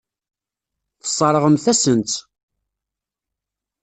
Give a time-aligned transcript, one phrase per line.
[1.01, 2.13] Tesseṛɣemt-asen-tt.